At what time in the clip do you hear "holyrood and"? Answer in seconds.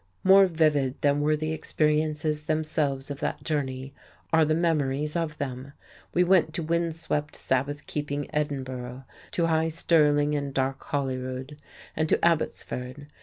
10.85-12.09